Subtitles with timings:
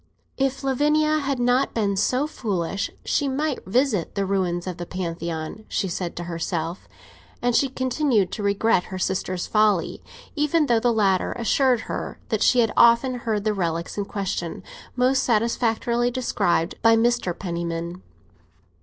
[0.39, 5.63] "If Lavinia had not been so foolish, she might visit the ruins of the Pantheon,"
[5.67, 6.87] she said to herself;
[7.39, 10.01] and she continued to regret her sister's folly,
[10.35, 14.63] even though the latter assured her that she had often heard the relics in question
[14.95, 17.37] most satisfactorily described by Mr.
[17.37, 18.01] Penniman.